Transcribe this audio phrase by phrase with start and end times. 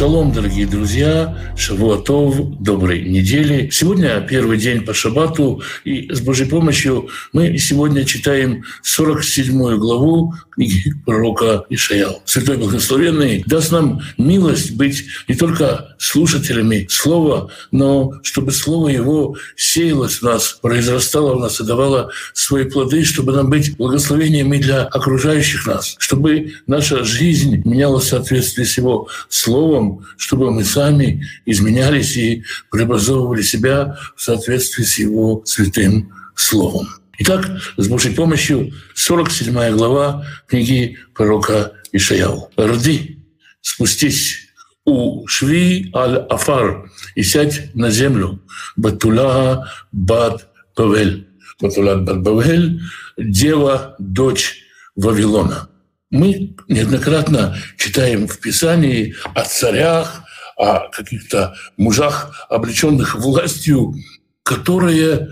[0.00, 3.68] Шалом, дорогие друзья, Шавуатов, доброй недели.
[3.70, 10.94] Сегодня первый день по шабату, и с Божьей помощью мы сегодня читаем 47 главу книги
[11.06, 12.22] пророка Ишаял.
[12.26, 20.16] Святой Благословенный даст нам милость быть не только слушателями Слова, но чтобы Слово Его сеялось
[20.16, 24.84] в нас, произрастало в нас и давало свои плоды, чтобы нам быть благословением и для
[24.84, 32.16] окружающих нас, чтобы наша жизнь менялась в соответствии с Его Словом, чтобы мы сами изменялись
[32.16, 36.99] и преобразовывали себя в соответствии с Его святым Словом.
[37.22, 42.50] Итак, с Божьей помощью 47 глава книги пророка Ишаяу.
[42.56, 43.22] «Роди,
[43.60, 44.48] спустись
[44.86, 48.40] у Шви аль-Афар и сядь на землю,
[48.74, 51.28] Батула бад Бавель».
[51.60, 52.80] Батулат бад Бавель–
[53.18, 54.62] дева, дочь
[54.96, 55.68] Вавилона.
[56.10, 60.22] Мы неоднократно читаем в Писании о царях,
[60.56, 63.94] о каких-то мужах, облеченных властью,
[64.42, 65.28] которые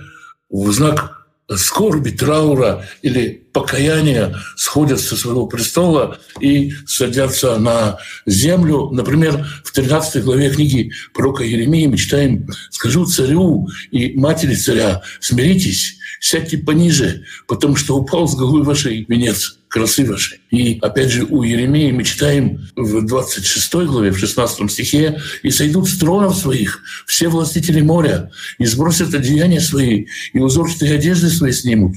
[0.51, 1.18] в знак
[1.57, 8.91] скорби, траура или покаяния сходят со своего престола и садятся на землю.
[8.91, 15.97] Например, в 13 главе книги пророка Еремии мы читаем «Скажу царю и матери царя, смиритесь,
[16.21, 20.41] сядьте пониже, потому что упал с головы вашей венец красы вашей».
[20.51, 25.89] И опять же у Еремии мы читаем в 26 главе, в 16 стихе, «И сойдут
[25.89, 31.97] с тронов своих все властители моря, и сбросят одеяния свои, и узорчатые одежды свои снимут,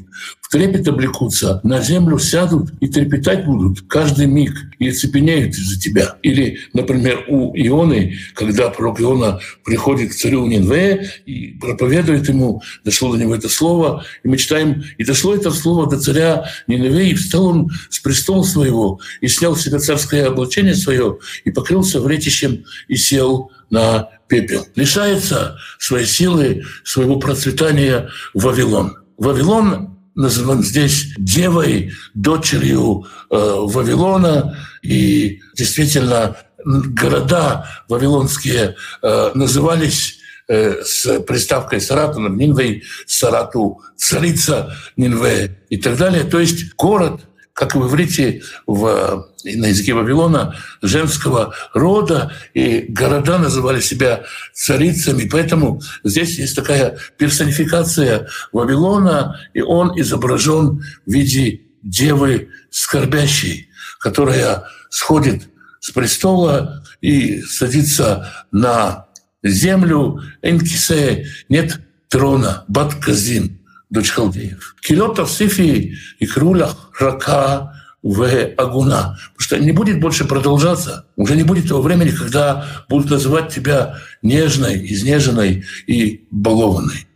[0.52, 6.17] трепет облекутся, на землю сядут и трепетать будут каждый миг, и оцепеняют из-за тебя».
[6.21, 13.13] Или, например, у Ионы, когда пророк Иона приходит к царю Нинве и проповедует ему, дошло
[13.13, 17.16] до него это слово, и мы читаем, «И дошло это слово до царя Нинве, и
[17.16, 22.66] встал он с престола своего, и снял с себя царское облачение свое, и покрылся вретищем,
[22.89, 24.68] и сел на пепел.
[24.75, 28.97] Лишается своей силы, своего процветания Вавилон.
[29.18, 41.19] Вавилон называн здесь девой, дочерью э, Вавилона, и действительно города вавилонские э, назывались э, с
[41.21, 46.23] приставкой Сарату, Нинвей, Сарату, царица Нинве и так далее.
[46.23, 47.21] То есть город–
[47.53, 54.23] как в иврите, в, на языке Вавилона, женского рода, и города называли себя
[54.53, 55.28] царицами.
[55.29, 63.69] Поэтому здесь есть такая персонификация Вавилона, и он изображен в виде девы скорбящей,
[64.00, 65.44] которая сходит
[65.79, 69.07] с престола и садится на
[69.44, 70.22] землю.
[70.41, 71.79] Энкисе нет
[72.09, 73.57] трона, Батказин–
[73.91, 74.75] дочь халдеев.
[74.81, 78.24] Килотов сифи и крулях рака в
[78.57, 79.19] агуна.
[79.34, 81.06] Потому что не будет больше продолжаться.
[81.16, 87.07] Уже не будет того времени, когда будут называть тебя нежной, изнеженной и балованной.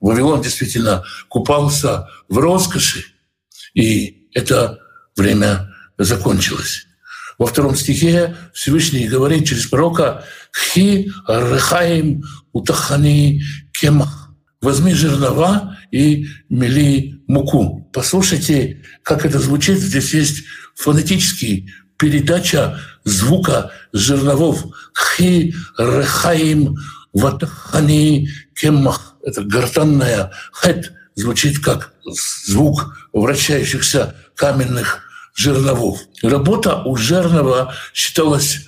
[0.00, 3.04] Вавилон действительно купался в роскоши,
[3.74, 4.78] и это
[5.16, 6.86] время закончилось.
[7.38, 13.42] Во втором стихе Всевышний говорит через пророка «Хи рехаим утахани
[13.72, 14.24] кемах»
[14.60, 17.88] возьми жернова и мели муку.
[17.92, 19.78] Послушайте, как это звучит.
[19.78, 20.42] Здесь есть
[20.74, 24.64] фонетический передача звука жерновов.
[24.92, 26.76] Хи рехаим
[27.12, 29.14] ватахани кемах.
[29.22, 31.92] Это гортанная хет звучит как
[32.44, 35.00] звук вращающихся каменных
[35.36, 36.00] жерновов.
[36.22, 38.63] Работа у жернова считалась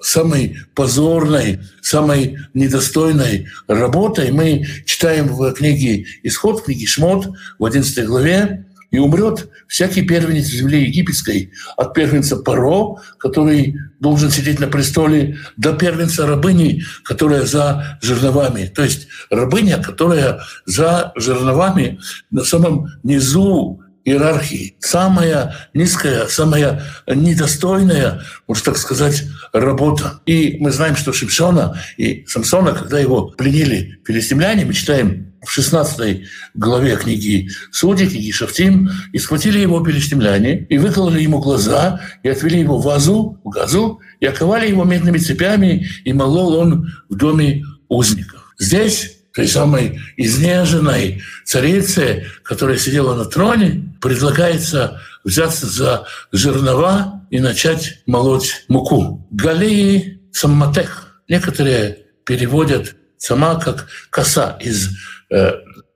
[0.00, 4.30] самой позорной, самой недостойной работой.
[4.32, 10.46] Мы читаем в книге «Исход», в книге «Шмот» в 11 главе, и умрет всякий первенец
[10.46, 17.98] земли египетской, от первенца Паро, который должен сидеть на престоле, до первенца рабыни, которая за
[18.02, 18.66] жерновами.
[18.74, 24.76] То есть рабыня, которая за жерновами на самом низу иерархии.
[24.80, 30.20] Самая низкая, самая недостойная, можно так сказать, работа.
[30.26, 36.22] И мы знаем, что Шимшона и Самсона, когда его пленили филистимляне, мы читаем в 16
[36.54, 42.60] главе книги Судьи, книги Шафтим, и схватили его филистимляне, и выкололи ему глаза, и отвели
[42.60, 47.64] его в вазу, в газу, и оковали его медными цепями, и молол он в доме
[47.88, 48.54] узников.
[48.58, 58.02] Здесь той самой изнеженной царице, которая сидела на троне, предлагается взяться за жернова и начать
[58.06, 59.26] молоть муку.
[59.30, 61.22] Галии самматех.
[61.28, 64.90] Некоторые переводят сама как коса из
[65.30, 65.52] э,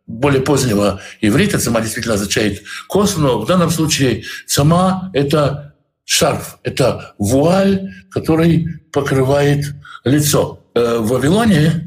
[0.07, 1.59] более позднего иврита.
[1.59, 6.59] Сама действительно означает косу, но в данном случае сама— это шарф.
[6.63, 10.65] Это вуаль, который покрывает лицо.
[10.75, 11.84] Э, в Вавилоне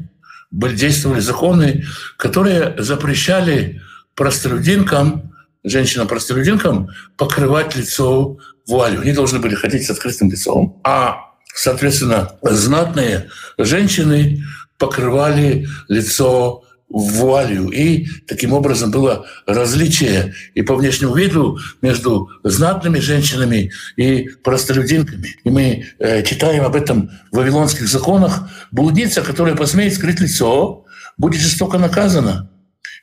[0.50, 1.84] были действовали законы,
[2.16, 3.82] которые запрещали
[4.14, 5.34] простолюдинкам,
[5.64, 9.00] женщинам-простолюдинкам покрывать лицо вуалью.
[9.00, 10.80] Они должны были ходить с открытым лицом.
[10.84, 11.16] А,
[11.54, 13.28] соответственно, знатные
[13.58, 14.42] женщины
[14.78, 17.68] покрывали лицо вуалью.
[17.68, 25.36] И таким образом было различие и по внешнему виду между знатными женщинами и простолюдинками.
[25.44, 28.48] И мы э, читаем об этом в вавилонских законах.
[28.70, 30.84] Блудница, которая посмеет скрыть лицо,
[31.16, 32.50] будет жестоко наказана.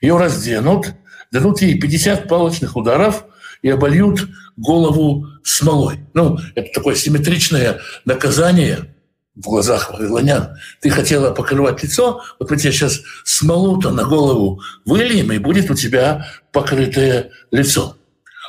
[0.02, 0.94] Ее разденут,
[1.32, 3.26] дадут ей 50 палочных ударов
[3.62, 4.28] и обольют
[4.58, 6.00] голову смолой.
[6.14, 8.90] Ну, это такое симметричное наказание–
[9.36, 10.58] в глазах вавилонян.
[10.82, 15.76] Ты хотела покрывать лицо, вот мы тебе сейчас смолу-то на голову выльем, и будет у
[15.76, 17.98] тебя покрытое лицо.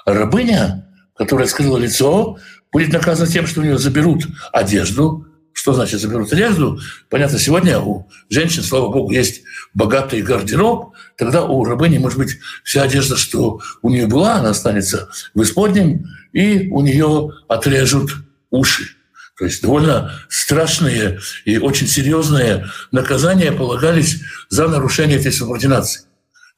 [0.04, 0.86] А рабыня,
[1.16, 2.38] которая скрыла лицо,
[2.72, 5.26] будет наказана тем, что у нее заберут одежду.
[5.52, 6.78] Что значит заберут одежду?
[7.08, 9.42] Понятно, сегодня у женщин, слава богу, есть
[9.72, 15.08] богатый гардероб, тогда у рабыни, может быть, вся одежда, что у нее была, она останется
[15.34, 18.10] в исподнем, и у нее отрежут
[18.50, 18.95] уши.
[19.38, 26.02] То есть довольно страшные и очень серьезные наказания полагались за нарушение этой субординации.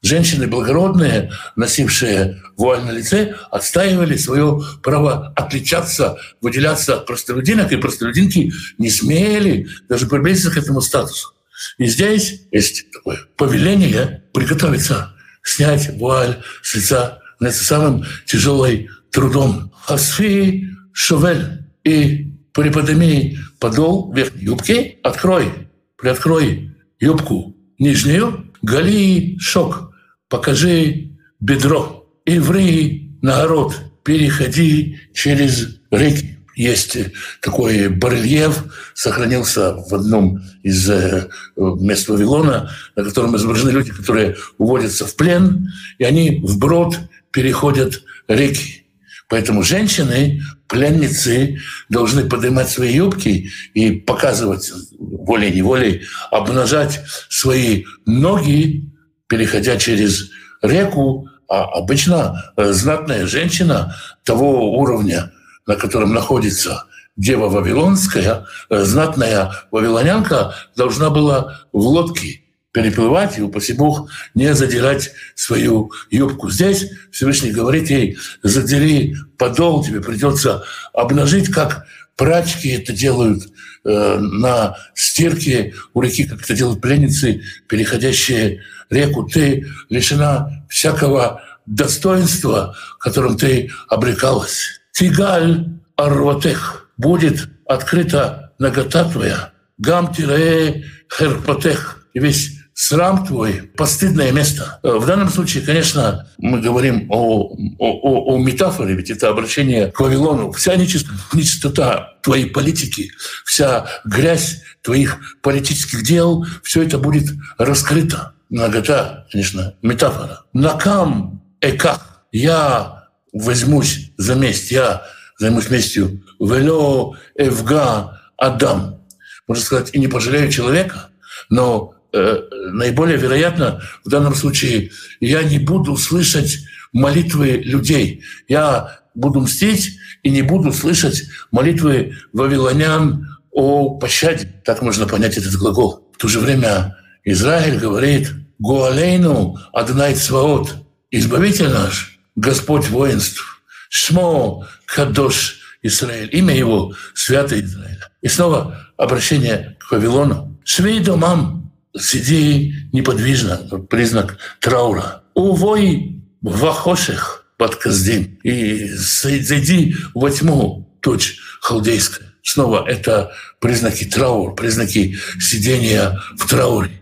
[0.01, 8.53] Женщины благородные, носившие вуаль на лице, отстаивали свое право отличаться, выделяться от простолюдинок, и простолюдинки
[8.77, 11.33] не смели даже приблизиться к этому статусу.
[11.77, 19.73] И здесь есть такое повеление приготовиться, снять вуаль с лица на самым тяжелым трудом.
[19.85, 22.28] Асфи Шувель и
[22.59, 29.93] приподними подол верхней юбки, открой, приоткрой юбку нижнюю, гали шок,
[30.27, 36.37] покажи бедро, и ври наоборот, переходи через реки.
[36.55, 36.97] Есть
[37.41, 45.05] такой барельеф, сохранился в одном из э, мест Вавилона, на котором изображены люди, которые уводятся
[45.05, 46.99] в плен, и они вброд
[47.31, 48.83] переходят реки.
[49.29, 56.99] Поэтому женщины, пленницы, должны поднимать свои юбки и показывать волей-неволей, обнажать
[57.29, 58.91] свои ноги,
[59.27, 60.31] переходя через
[60.63, 61.29] реку.
[61.47, 65.31] А обычно э, знатная женщина того уровня,
[65.65, 66.85] на котором находится
[67.15, 75.11] дева Вавилонская, э, знатная вавилонянка, должна была в лодке переплывать и, упаси Бог, не задирать
[75.35, 76.49] свою юбку.
[76.49, 80.63] Здесь Всевышний говорит ей, задери подол, тебе придется
[80.93, 81.85] обнажить, как
[82.15, 83.43] прачки это делают
[83.85, 89.23] э, на стирке у реки, как это делают пленницы, переходящие реку.
[89.23, 94.81] Ты лишена всякого достоинства, которым ты обрекалась.
[94.91, 104.79] Тигаль арватех будет открыта нагота твоя, гам тирее херпатех, и весь срам твой, постыдное место.
[104.83, 109.99] Э, в данном случае, конечно, мы говорим о, о, о метафоре, ведь это обращение к
[109.99, 110.53] Вавилону.
[110.53, 113.11] Вся нечистота твоей политики,
[113.43, 117.25] вся грязь твоих политических дел, все это будет
[117.57, 118.31] раскрыто.
[118.49, 120.45] Нагота, конечно, метафора.
[120.53, 122.23] Накам эках.
[122.31, 125.03] Я возьмусь за месть, я
[125.37, 126.23] займусь местью.
[126.39, 129.01] Вело эвга адам.
[129.49, 131.09] Можно сказать, и не пожалею человека,
[131.49, 136.59] но наиболее вероятно, в данном случае я не буду слышать
[136.91, 138.23] молитвы людей.
[138.47, 144.61] Я буду мстить и не буду слышать молитвы вавилонян о пощаде.
[144.65, 146.09] Так можно понять этот глагол.
[146.13, 150.75] В то же время Израиль говорит «Гуалейну Аднай Цваот»–
[151.11, 157.99] «Избавитель наш, Господь воинств, Шмо Кадош Израиль», имя его– Святый Израиль.
[158.21, 160.57] И снова обращение к Вавилону.
[160.63, 161.58] «Швей домам
[161.97, 163.57] сиди неподвижно,
[163.89, 165.23] признак траура.
[165.33, 172.27] Увой вахоших под каздим и зайди во тьму, точь халдейская.
[172.41, 177.01] Снова это признаки траура, признаки сидения в трауре.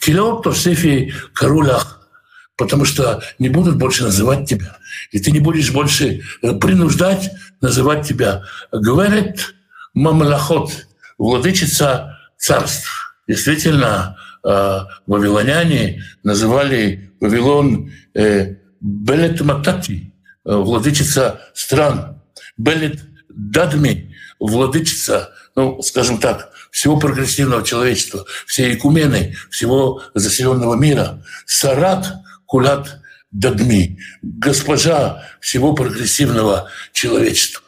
[0.00, 2.08] Кило тосифи карулях,
[2.56, 4.78] потому что не будут больше называть тебя,
[5.12, 7.30] и ты не будешь больше э, принуждать
[7.60, 8.44] называть тебя.
[8.72, 9.54] Говорит
[9.94, 10.86] мамлахот,
[11.18, 13.14] владычица царств.
[13.26, 20.12] Действительно, а, вавилоняне называли Вавилон э, Белет Матати,
[20.44, 22.20] э, владычица стран,
[22.56, 31.24] Белет Дадми, владычица, ну, скажем так, всего прогрессивного человечества, всей икумены, всего заселенного мира.
[31.46, 32.06] Сарат
[32.46, 37.62] Кулат Дадми, госпожа всего прогрессивного человечества.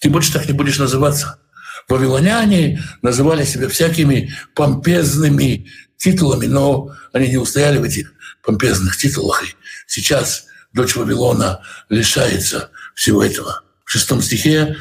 [0.00, 1.40] ты больше так не будешь называться.
[1.88, 5.66] Вавилоняне называли себя всякими помпезными
[6.04, 9.42] титулами, но они не устояли в этих помпезных титулах.
[9.42, 9.48] И
[9.86, 13.62] сейчас дочь Вавилона лишается всего этого.
[13.84, 14.76] В шестом стихе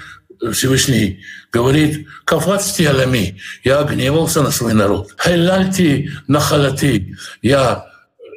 [0.51, 5.13] Всевышний говорит, «Кафацти алями»– «Я гневался на свой народ».
[5.17, 7.85] «Хайлальти нахалати»– «Я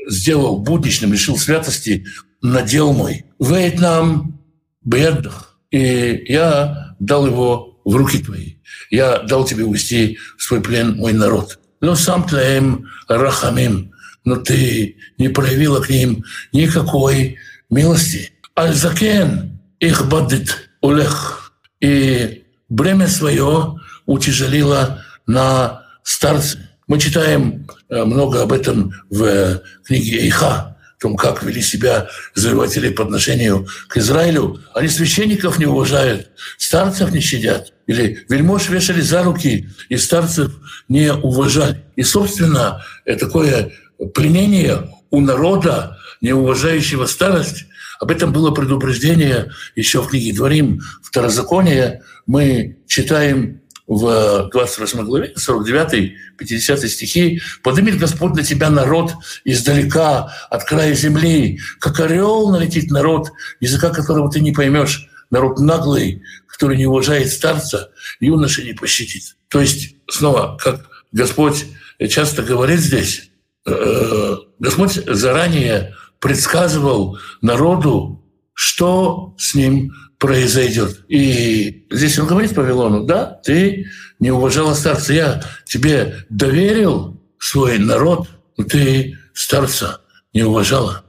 [0.08, 2.06] сделал будничным, лишил святости
[2.42, 3.24] надел мой.
[3.38, 4.40] Вейтнам
[4.82, 5.58] бедах.
[5.70, 8.54] И я дал его в руки твои.
[8.90, 11.58] Я дал тебе увести в свой плен мой народ.
[11.80, 13.92] Но сам твоим рахамим,
[14.24, 17.38] но ты не проявила к ним никакой
[17.70, 18.32] милости.
[18.58, 21.52] Аль-Закен их бадит улех.
[21.80, 26.58] И бремя свое утяжелило на старцы.
[26.86, 32.88] Мы читаем э, много об этом в книге Эйха, о том, как вели себя завоеватели
[32.90, 34.60] по отношению к Израилю.
[34.74, 37.72] Они священников не уважают, старцев не щадят.
[37.86, 40.52] Или вельмож вешали за руки, и старцев
[40.88, 41.84] не уважали.
[41.96, 42.84] И, собственно,
[43.20, 43.72] такое
[44.14, 47.66] пленение у народа, не уважающего старость,
[48.00, 52.02] об этом было предупреждение еще в книге «Дворим», Второзаконие.
[52.26, 59.12] Мы читаем в 28 главе, 49-50 стихи, «Поднимет Господь на тебя народ
[59.44, 66.22] издалека, от края земли, как орел налетит народ, языка которого ты не поймешь, народ наглый,
[66.48, 67.90] который не уважает старца,
[68.20, 69.36] юноши не пощадит».
[69.48, 71.66] То есть, снова, как Господь
[72.10, 73.30] часто говорит здесь,
[73.66, 81.04] э, Господь заранее предсказывал народу, что с ним произойдет.
[81.08, 83.86] И здесь он говорит Вавилону, да, ты
[84.18, 90.00] не уважала старца, я тебе доверил свой народ, но ты старца
[90.32, 91.04] не уважала.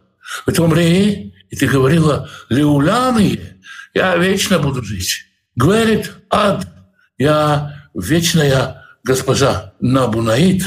[0.45, 3.39] В этом Рее, и ты говорила, Леулами,
[3.93, 5.25] я вечно буду жить.
[5.55, 6.67] Говорит, ад,
[7.17, 10.63] я вечная госпожа Набунаид,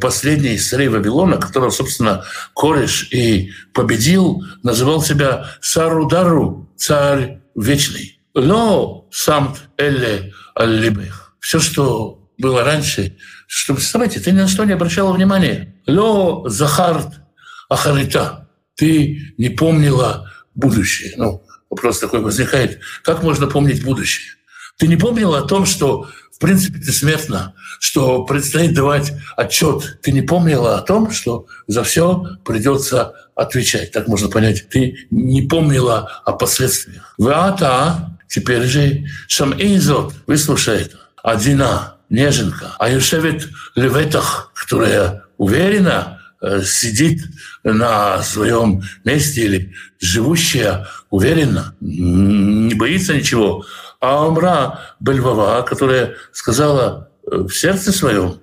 [0.00, 8.20] последний царей Вавилона, которого, собственно, Кореш и победил, называл себя Сарудару, царь вечный.
[8.34, 11.34] Но сам Элле Аллибех.
[11.40, 15.76] Все, что было раньше, что, представляете, ты ни на что не обращала внимания.
[15.86, 17.20] Ло Захарт
[17.68, 18.48] Ахарита.
[18.74, 21.14] Ты не помнила будущее.
[21.16, 22.80] Ну, вопрос такой возникает.
[23.02, 24.34] Как можно помнить будущее?
[24.78, 29.98] Ты не помнила о том, что в принципе ты смертна, что предстоит давать отчет.
[30.02, 33.92] Ты не помнила о том, что за все придется отвечать.
[33.92, 34.68] Так можно понять.
[34.68, 37.14] Ты не помнила о последствиях.
[37.18, 40.98] Вата теперь же сам Изот, выслушай это.
[41.22, 47.22] Одина, неженка, а Юшевит Леветах, которая уверена, э, сидит
[47.62, 53.64] на своем месте или живущая уверенно, не боится ничего.
[54.04, 58.40] А Амра Бельвава, которая сказала э, в сердце своем,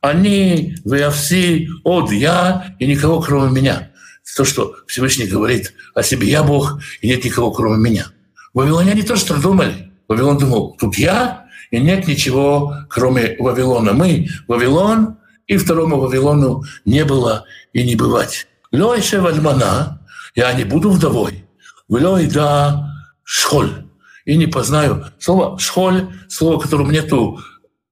[0.00, 3.92] они, вы все от я и никого кроме меня
[4.34, 8.06] то, что Всевышний говорит о себе, я Бог, и нет никого, кроме меня.
[8.54, 9.92] Вавилоняне тоже так думали.
[10.08, 13.92] Вавилон думал, тут я, и нет ничего, кроме Вавилона.
[13.92, 18.46] Мы— Вавилон, и второму Вавилону не было и не бывать.
[18.72, 20.00] Лойше вальмана,
[20.34, 21.44] я не буду вдовой.
[21.88, 22.88] Влой да
[23.24, 23.81] шхоль.
[24.24, 25.06] И не познаю.
[25.18, 27.40] Слово «шхоль», слово, которому нету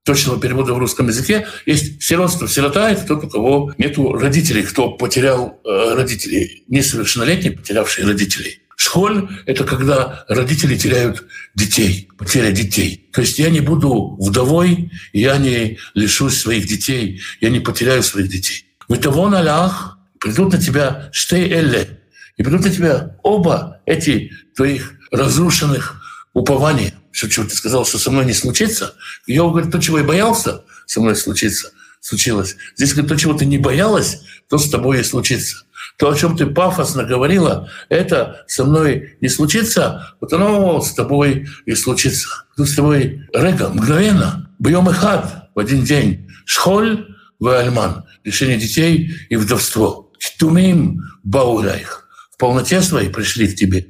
[0.04, 1.46] точного перевода в русском языке.
[1.66, 2.48] Есть сиротство.
[2.48, 8.60] Сирота— это тот, у кого нет родителей, кто потерял э, родителей, несовершеннолетний, потерявший родителей.
[8.76, 13.10] Школь— это когда родители теряют детей, потеря детей.
[13.12, 18.28] То есть я не буду вдовой, я не лишусь своих детей, я не потеряю своих
[18.28, 18.64] детей.
[18.88, 22.00] В того налях придут на тебя штей элле,
[22.38, 25.99] и придут на тебя оба эти твоих разрушенных
[26.32, 28.94] упования что, что ты сказал, что со мной не случится.
[29.26, 32.56] Я говорит, то, чего я боялся, со мной случится, случилось.
[32.76, 35.64] Здесь говорит, то, чего ты не боялась, то с тобой и случится.
[35.98, 41.48] То, о чем ты пафосно говорила, это со мной не случится, вот оно с тобой
[41.66, 42.28] и случится.
[42.56, 46.28] Тут с тобой рега, мгновенно, бьем и хат в один день.
[46.46, 50.12] Шхоль в альман, лишение детей и вдовство.
[50.38, 52.08] Тумим баурайх.
[52.30, 53.88] В полноте своей пришли к тебе.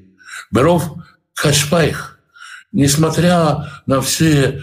[0.51, 0.95] Беров
[1.35, 2.10] хашпайх
[2.73, 4.61] несмотря на все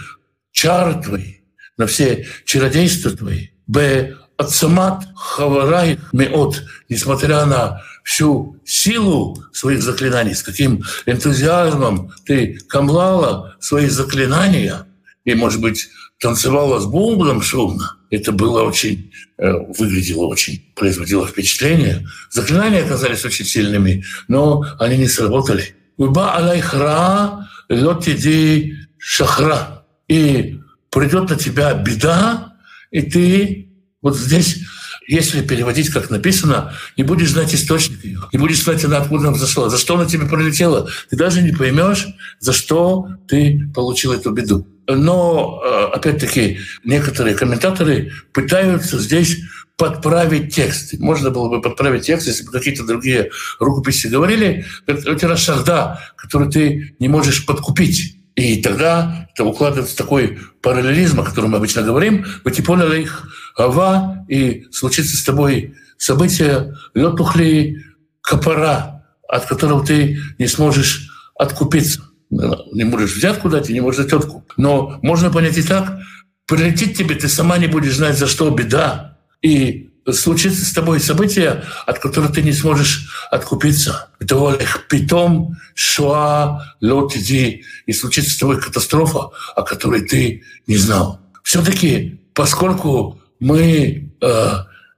[0.51, 1.35] чары твои,
[1.77, 4.15] на все чародейства твои, б.
[4.37, 13.87] Ацамат хаварай меот, несмотря на всю силу своих заклинаний, с каким энтузиазмом ты камлала свои
[13.87, 14.85] заклинания,
[15.25, 22.07] и, может быть, танцевала с бубном шумно, это было очень, э, выглядело очень, производило впечатление.
[22.29, 25.75] Заклинания оказались очень сильными, но они не сработали.
[25.97, 29.85] Уба алайхра лотиди шахра.
[30.07, 30.59] И
[30.91, 32.53] придет на тебя беда,
[32.91, 33.69] и ты
[34.01, 34.59] вот здесь
[35.07, 39.37] если переводить, как написано, не будешь знать источник ее, не будешь знать, она откуда она
[39.37, 40.89] зашла, за что она тебе пролетела.
[41.09, 42.05] Ты даже не поймешь,
[42.39, 44.67] за что ты получил эту беду.
[44.85, 45.61] Но,
[45.93, 49.37] опять-таки, некоторые комментаторы пытаются здесь
[49.77, 50.99] подправить текст.
[50.99, 53.29] Можно было бы подправить текст, если бы какие-то другие
[53.59, 58.15] рукописи говорили, это шахда, который ты не можешь подкупить.
[58.35, 64.65] И тогда это укладывается такой параллелизм, о котором мы обычно говорим, «Ватиполя их ава», и
[64.71, 67.83] случится с тобой событие «Летухли
[68.21, 72.01] капара», от которого ты не сможешь откупиться.
[72.29, 74.45] Не можешь взять куда-то, не можешь за тетку.
[74.55, 75.97] Но можно понять и так,
[76.45, 79.16] прилетит тебе, ты сама не будешь знать, за что беда.
[79.41, 84.09] И случится с тобой событие, от которого ты не сможешь откупиться.
[84.19, 84.57] Это
[84.89, 91.19] питом шуа лотиди, и случится с тобой катастрофа, о которой ты не знал.
[91.43, 94.51] Все-таки, поскольку мы э,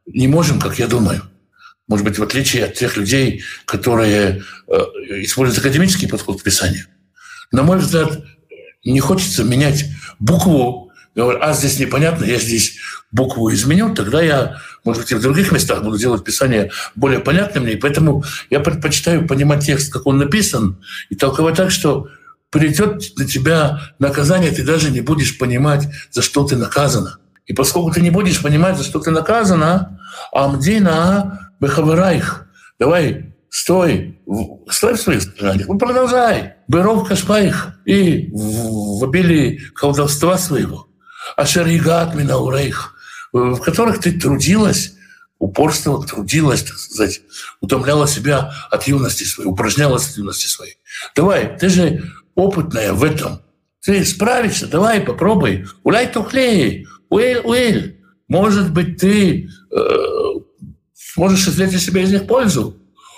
[0.06, 1.24] не можем, как я думаю,
[1.88, 4.74] может быть, в отличие от тех людей, которые э,
[5.24, 6.86] используют академический подход к писанию,
[7.52, 8.24] на мой взгляд,
[8.84, 9.86] не хочется менять
[10.20, 10.89] букву,
[11.28, 12.78] а здесь непонятно, я здесь
[13.12, 17.64] букву изменю, тогда я, может быть, и в других местах буду делать Писание более понятным
[17.64, 17.74] мне.
[17.74, 22.08] И поэтому я предпочитаю понимать текст, как он написан, и толковать так, что
[22.52, 27.20] придет на тебя наказание, ты даже не будешь понимать, за что ты наказана.
[27.46, 30.00] И поскольку ты не будешь понимать, за что ты наказана,
[30.32, 32.48] Амдина Бехаварайх,
[32.80, 34.20] давай стой,
[34.70, 36.56] стой в своих страданиях, ну продолжай.
[36.68, 40.89] Беров Кашпаих и в обилии колдовства своего.
[41.36, 42.96] Ашаригат Минаурейх,
[43.32, 44.94] в которых ты трудилась,
[45.40, 47.22] упорствовала, трудилась, так сказать,
[47.62, 50.78] утомляла себя от юности своей, упражнялась от юности своей.
[51.16, 52.04] Давай, ты же
[52.36, 53.42] опытная в этом.
[53.82, 55.66] Ты справишься, давай, попробуй.
[55.84, 58.02] Уляй тухлей, уэль, уэль.
[58.28, 59.80] Может быть, ты э,
[60.94, 62.78] сможешь извлечь для себя из них пользу.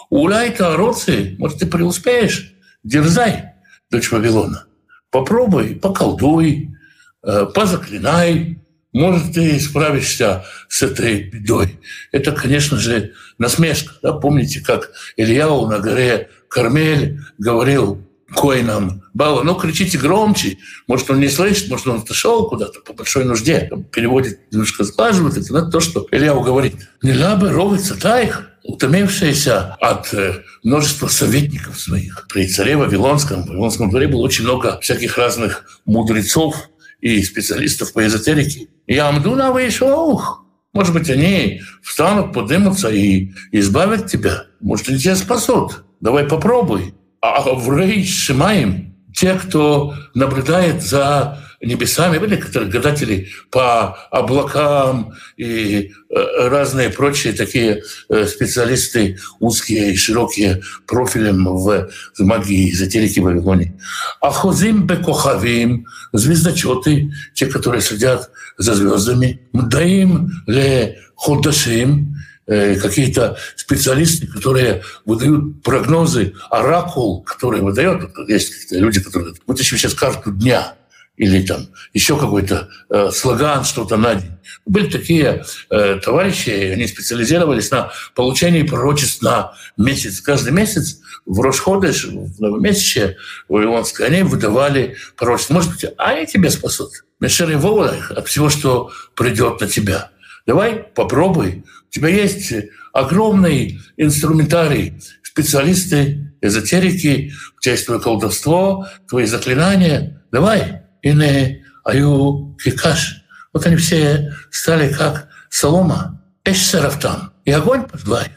[0.09, 2.53] Уляй-то ороцы, может, ты преуспеешь.
[2.83, 3.53] Дерзай,
[3.89, 4.65] дочь Вавилона.
[5.09, 6.75] Попробуй, поколдуй,
[7.21, 8.57] позаклинай,
[8.93, 11.79] может, ты справишься с этой бедой.
[12.11, 13.93] Это, конечно же, насмешка.
[14.01, 14.13] Да?
[14.13, 18.05] Помните, как Ильяу на горе Кармель говорил
[18.35, 20.57] коинам Бала, ну, кричите громче.
[20.87, 23.69] Может, он не слышит, может, он отошел куда-то по большой нужде.
[23.91, 25.37] Переводит, немножко сглаживает.
[25.37, 26.75] Это, это то, что Ильяу говорит.
[27.01, 32.27] Не лабы ровится таих, утомившаяся от э, множества советников своих.
[32.29, 36.69] При царе Вавилонском, в Вавилонском дворе было очень много всяких разных мудрецов,
[37.01, 38.67] и специалистов по эзотерике.
[38.87, 40.45] И Амдуна Вейшоух.
[40.73, 44.45] Может быть, они встанут, поднимутся и избавят тебя.
[44.61, 45.83] Может, они тебя спасут.
[45.99, 46.93] Давай попробуй.
[47.21, 55.91] А в Рейш Шимаем те, кто наблюдает за небесами, были некоторые гадатели по облакам и
[56.09, 63.75] э, разные прочие такие э, специалисты, узкие и широкие профилем в магии, эзотерики в Вавилоне.
[64.21, 72.15] А хозим бекохавим, звездочеты, те, которые следят за звездами, мдаим ле ходашим,
[72.47, 80.31] э, какие-то специалисты, которые выдают прогнозы, оракул, который выдает, есть люди, которые вытащим сейчас карту
[80.31, 80.75] дня,
[81.17, 84.31] или там еще какой-то э, слоган, что-то на день.
[84.65, 90.21] Были такие э, товарищи, они специализировались на получении пророчеств на месяц.
[90.21, 93.17] Каждый месяц в Рошходыш, в новомесяче
[93.49, 95.55] Вавилонское, они выдавали пророчество.
[95.55, 96.91] Может быть, а они тебя спасут.
[97.19, 100.09] Мешери от всего, что придет на тебя.
[100.47, 101.63] Давай попробуй.
[101.87, 102.51] У тебя есть
[102.93, 110.23] огромный инструментарий, специалисты, эзотерики, у тебя есть твое колдовство, твои заклинания.
[110.31, 113.23] Давай, Ине Аю Кикаш.
[113.53, 116.21] Вот они все стали как солома.
[116.43, 117.33] Эшсерафтам.
[117.45, 118.31] И огонь поджгла их.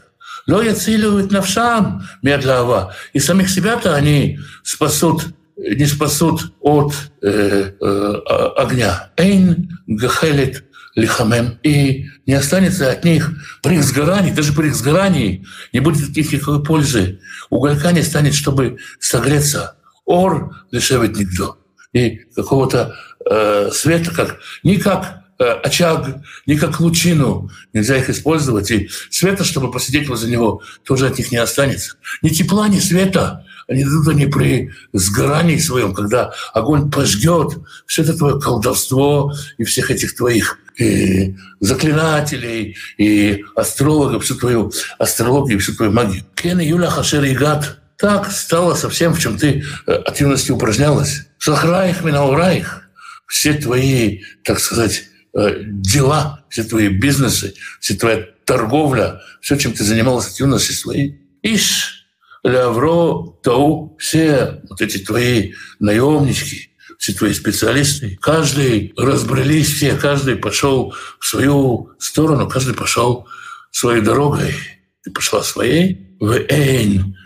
[0.47, 2.95] Но яцилирует навшам медлава.
[3.13, 5.25] И самих себя-то они спасут,
[5.57, 8.15] не спасут от э, э,
[8.57, 9.11] огня.
[9.17, 11.59] Эйн гахелит лихамем.
[11.63, 13.31] И не останется от них
[13.63, 17.21] при их сгорании, даже при их сгорании не будет от них никакой пользы.
[17.49, 19.77] Уголька не станет, чтобы согреться.
[20.05, 21.59] Ор дешевит никто
[21.95, 27.51] и какого-то э, света, как, не как э, очаг, не как лучину.
[27.73, 28.71] Нельзя их использовать.
[28.71, 31.97] И света, чтобы посидеть возле него, тоже от них не останется.
[32.21, 33.47] Ни тепла, ни света.
[33.67, 39.91] Они дадут они при сгорании своем, когда огонь пожгет все это твое колдовство и всех
[39.91, 46.25] этих твоих и заклинателей, и астрологов, всю твою астрологию, всю твою магию.
[46.35, 51.27] Кен Юля Хашер Игат так стало совсем, в чем ты э, от юности упражнялась.
[51.39, 52.83] Сахраих минаураих.
[53.27, 55.05] Все твои, так сказать,
[55.37, 61.21] э, дела, все твои бизнесы, все твоя торговля, все, чем ты занималась от юности своей.
[61.43, 62.07] Иш,
[62.43, 70.95] Лавро, Тау, все вот эти твои наемнички, все твои специалисты, каждый разбрелись все, каждый пошел
[71.19, 73.27] в свою сторону, каждый пошел
[73.71, 74.55] своей дорогой.
[75.03, 77.17] Ты пошла своей, в Эйн,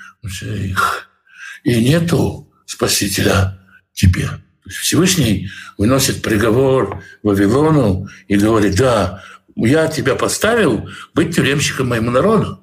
[1.64, 3.59] и нету Спасителя
[3.94, 4.28] тебе.
[4.68, 9.24] Всевышний выносит приговор Вавилону и говорит, да,
[9.57, 12.61] я тебя поставил быть тюремщиком моему народу.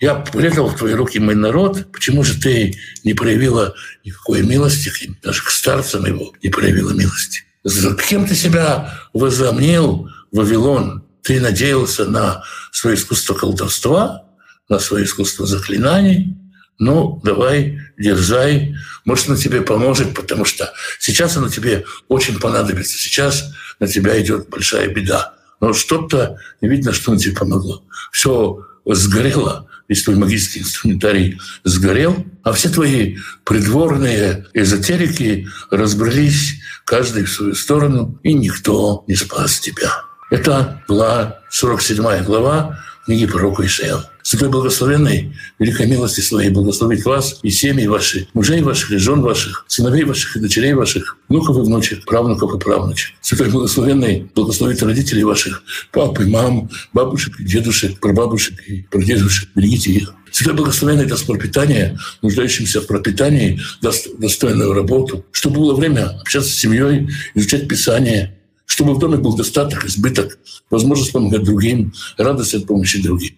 [0.00, 1.90] Я предал в твои руки мой народ.
[1.92, 5.18] Почему же ты не проявила никакой милости к?
[5.22, 7.40] Даже к старцам его не проявила милости.
[7.64, 11.04] За кем ты себя возомнил, Вавилон?
[11.22, 14.24] Ты надеялся на свое искусство колдовства,
[14.68, 16.36] на свое искусство заклинаний?
[16.78, 18.76] Ну, давай, дерзай.
[19.04, 22.96] Может, оно тебе поможет, потому что сейчас оно тебе очень понадобится.
[22.96, 25.34] Сейчас на тебя идет большая беда.
[25.60, 27.82] Но что-то видно, что оно тебе помогло.
[28.12, 37.32] Все сгорело, весь твой магический инструментарий сгорел, а все твои придворные эзотерики разбрались каждый в
[37.32, 39.90] свою сторону, и никто не спас тебя.
[40.30, 44.10] Это была 47 глава книги пророка Ишаила.
[44.22, 49.64] Святой Благословенный, великой милости Своей, благословить вас и семьи ваши, мужей ваших и жен ваших,
[49.66, 53.14] сыновей ваших и дочерей ваших, внуков и внучек, правнуков и правнучек.
[53.22, 59.48] Святой Благословенный благословит родителей ваших, пап и мам, бабушек и дедушек, прабабушек и прадедушек.
[59.54, 60.12] Берегите их.
[60.30, 66.56] Святой Благословенный даст пропитание, нуждающимся в пропитании, даст достойную работу, чтобы было время общаться с
[66.56, 68.37] семьей, изучать Писание,
[68.68, 73.34] чтобы в доме был достаток, избыток, возможность помогать другим, радость от помощи другим.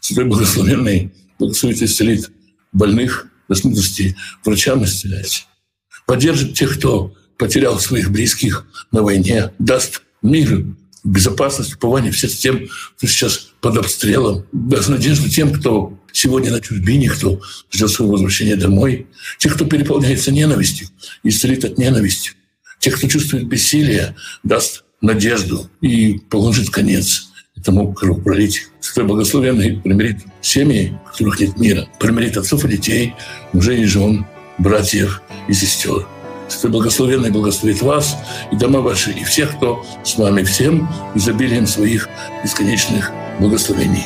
[0.00, 2.30] Святой Благословенный благословит исцелит
[2.70, 5.48] больных, даст мудрости врачам исцелять.
[6.06, 10.66] Поддержит тех, кто потерял своих близких на войне, даст мир,
[11.02, 12.68] безопасность, упование всем тем,
[12.98, 17.40] кто сейчас под обстрелом, даст надежду тем, кто сегодня на чужбине, кто
[17.72, 19.06] ждет своего возвращения домой,
[19.38, 20.88] тех, кто переполняется ненавистью,
[21.22, 22.32] исцелит от ненависти,
[22.84, 28.66] тех, кто чувствует бессилие, даст надежду и положит конец этому кровопролитию.
[28.80, 33.14] Святой Благословенный примирит семьи, в которых нет мира, примирит отцов и детей,
[33.54, 34.26] мужей и жен,
[34.58, 36.06] братьев и сестер.
[36.48, 38.18] Святой Благословенный благословит вас
[38.52, 42.06] и дома ваши, и всех, кто с вами, всем изобилием своих
[42.42, 44.04] бесконечных благословений.